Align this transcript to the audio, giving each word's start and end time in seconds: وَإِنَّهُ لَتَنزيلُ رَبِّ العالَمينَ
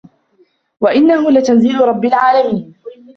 وَإِنَّهُ 0.81 1.31
لَتَنزيلُ 1.31 1.81
رَبِّ 1.81 2.05
العالَمينَ 2.05 2.75